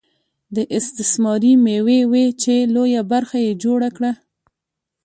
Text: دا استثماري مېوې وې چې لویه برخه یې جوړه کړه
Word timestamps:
دا 0.55 0.63
استثماري 0.77 1.53
مېوې 1.63 1.99
وې 2.11 2.25
چې 2.41 2.53
لویه 2.75 3.01
برخه 3.11 3.37
یې 3.45 3.53
جوړه 3.63 3.89
کړه 3.97 4.11